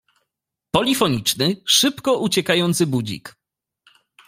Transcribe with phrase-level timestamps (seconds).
[0.71, 3.35] Polifoniczny, szybko uciekający budzik.